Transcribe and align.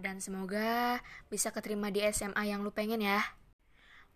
dan 0.00 0.18
semoga 0.18 0.98
bisa 1.28 1.52
keterima 1.52 1.92
di 1.92 2.00
SMA 2.08 2.48
yang 2.48 2.64
lu 2.64 2.72
pengen 2.72 3.04
ya. 3.04 3.20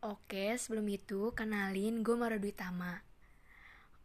Oke, 0.00 0.56
sebelum 0.56 0.84
itu 0.88 1.32
kenalin 1.32 2.04
gue 2.04 2.16
Maradwi 2.16 2.52
Tama. 2.52 3.04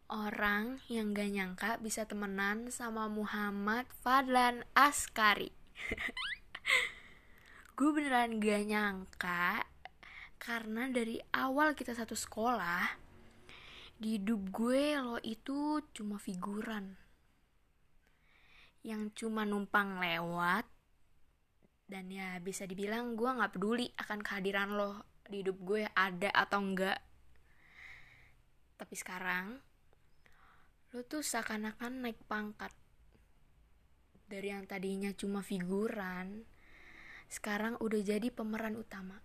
Orang 0.08 0.80
yang 0.92 1.12
gak 1.16 1.30
nyangka 1.32 1.70
bisa 1.80 2.04
temenan 2.04 2.72
sama 2.72 3.08
Muhammad 3.08 3.88
Fadlan 4.04 4.64
Askari. 4.72 5.52
gue 7.76 7.90
beneran 7.92 8.40
gak 8.40 8.62
nyangka 8.64 9.64
karena 10.40 10.88
dari 10.88 11.20
awal 11.36 11.76
kita 11.76 11.92
satu 11.92 12.16
sekolah, 12.16 12.96
di 14.00 14.16
hidup 14.16 14.48
gue 14.48 14.96
lo 14.96 15.20
itu 15.20 15.84
cuma 15.92 16.16
figuran 16.16 16.96
yang 18.80 19.12
cuma 19.12 19.44
numpang 19.44 20.00
lewat 20.00 20.64
dan 21.90 22.06
ya 22.06 22.38
bisa 22.38 22.70
dibilang 22.70 23.18
gue 23.18 23.26
nggak 23.26 23.58
peduli 23.58 23.90
akan 23.98 24.22
kehadiran 24.22 24.78
lo 24.78 25.02
di 25.26 25.42
hidup 25.42 25.58
gue 25.58 25.90
ada 25.90 26.30
atau 26.30 26.62
enggak 26.62 26.98
tapi 28.80 28.94
sekarang 28.96 29.60
lo 30.90 31.06
tuh 31.06 31.22
seakan-akan 31.22 32.02
naik 32.02 32.18
pangkat. 32.26 32.72
Dari 34.24 34.50
yang 34.50 34.66
tadinya 34.66 35.12
cuma 35.14 35.44
figuran 35.44 36.48
sekarang 37.30 37.78
udah 37.78 38.00
jadi 38.02 38.32
pemeran 38.32 38.74
utama. 38.74 39.22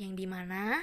Yang 0.00 0.12
di 0.16 0.26
mana 0.30 0.78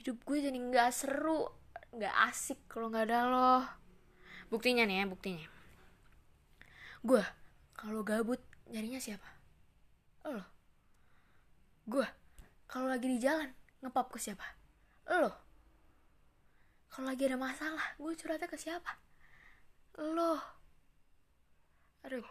hidup 0.00 0.18
gue 0.26 0.50
jadi 0.50 0.58
nggak 0.58 0.90
seru 0.90 1.46
nggak 1.92 2.14
asik 2.32 2.58
kalau 2.66 2.90
nggak 2.90 3.06
ada 3.06 3.20
lo. 3.28 3.54
Buktinya 4.50 4.82
nih 4.82 5.04
ya 5.04 5.06
buktinya. 5.06 5.46
Gue 7.06 7.22
kalau 7.76 8.02
gabut 8.02 8.42
nyarinya 8.72 8.98
siapa? 8.98 9.28
Lo. 10.32 10.40
Gue 11.84 12.08
kalau 12.64 12.88
lagi 12.88 13.04
di 13.04 13.20
jalan 13.20 13.52
ngepop 13.84 14.16
ke 14.16 14.18
siapa? 14.18 14.48
Lo. 15.12 15.28
Kalau 16.88 17.12
lagi 17.12 17.28
ada 17.28 17.36
masalah 17.36 17.84
gue 18.00 18.12
curhatnya 18.16 18.48
ke 18.48 18.56
siapa? 18.56 18.96
Lo. 20.00 20.40
Aduh. 22.08 22.24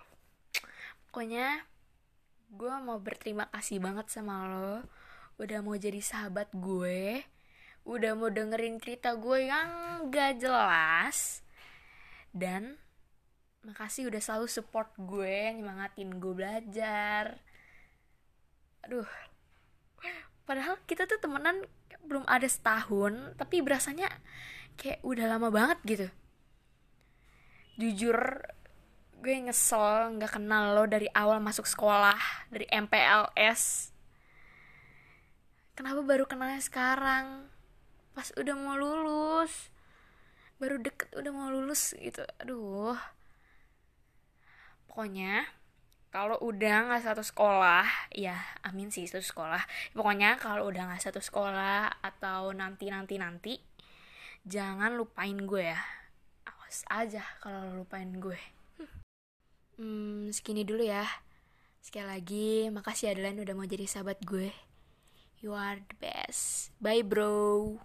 Pokoknya 1.05 1.61
gue 2.51 2.73
mau 2.81 2.97
berterima 2.97 3.45
kasih 3.53 3.77
banget 3.77 4.09
sama 4.09 4.49
lo. 4.49 4.81
Udah 5.37 5.61
mau 5.61 5.77
jadi 5.77 6.01
sahabat 6.01 6.49
gue. 6.57 7.21
Udah 7.85 8.17
mau 8.17 8.33
dengerin 8.33 8.81
cerita 8.81 9.13
gue 9.13 9.45
yang 9.45 9.69
gak 10.09 10.41
jelas. 10.41 11.45
Dan 12.33 12.81
makasih 13.61 14.09
udah 14.09 14.21
selalu 14.21 14.47
support 14.49 14.89
gue 14.97 15.53
nyemangatin 15.53 16.17
gue 16.17 16.33
belajar. 16.33 17.37
Aduh. 18.85 19.05
Padahal 20.45 20.81
kita 20.89 21.05
tuh 21.05 21.21
temenan 21.21 21.61
belum 22.01 22.25
ada 22.25 22.49
setahun 22.49 23.37
tapi 23.37 23.61
berasanya 23.61 24.09
kayak 24.75 25.05
udah 25.05 25.25
lama 25.29 25.53
banget 25.53 25.79
gitu. 25.85 26.07
Jujur 27.77 28.17
gue 29.21 29.35
nyesel 29.37 30.17
nggak 30.17 30.41
kenal 30.41 30.73
lo 30.73 30.89
dari 30.89 31.05
awal 31.13 31.37
masuk 31.37 31.69
sekolah 31.69 32.17
dari 32.49 32.65
MPLS 32.73 33.93
kenapa 35.77 36.01
baru 36.01 36.25
kenalnya 36.25 36.61
sekarang? 36.61 37.45
Pas 38.17 38.29
udah 38.37 38.55
mau 38.57 38.77
lulus. 38.77 39.69
Baru 40.57 40.77
deket 40.77 41.09
udah 41.17 41.31
mau 41.33 41.49
lulus 41.49 41.93
gitu. 41.97 42.25
Aduh 42.41 43.20
pokoknya 44.91 45.47
kalau 46.11 46.35
udah 46.43 46.91
nggak 46.91 47.07
satu 47.07 47.23
sekolah 47.23 47.87
ya 48.11 48.35
amin 48.67 48.91
sih 48.91 49.07
satu 49.07 49.23
sekolah. 49.23 49.63
Pokoknya 49.95 50.35
kalau 50.35 50.67
udah 50.67 50.91
nggak 50.91 50.99
satu 50.99 51.23
sekolah 51.23 52.03
atau 52.03 52.51
nanti 52.51 52.91
nanti 52.91 53.15
nanti 53.15 53.55
jangan 54.43 54.99
lupain 54.99 55.39
gue 55.47 55.71
ya. 55.71 55.79
Awas 56.43 56.83
aja 56.91 57.23
kalau 57.39 57.79
lupain 57.79 58.11
gue. 58.19 58.35
Hmm 59.79 60.27
segini 60.35 60.67
dulu 60.67 60.83
ya. 60.83 61.07
Sekali 61.79 62.11
lagi 62.11 62.67
makasih 62.67 63.15
Adeline 63.15 63.47
udah 63.47 63.55
mau 63.55 63.63
jadi 63.63 63.87
sahabat 63.87 64.19
gue. 64.27 64.51
You 65.39 65.55
are 65.55 65.79
the 65.79 65.95
best. 66.03 66.75
Bye 66.83 67.07
bro 67.07 67.79